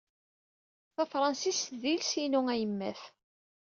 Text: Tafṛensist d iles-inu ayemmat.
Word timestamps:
Tafṛensist 0.95 1.63
d 1.81 1.83
iles-inu 1.93 2.41
ayemmat. 2.53 3.01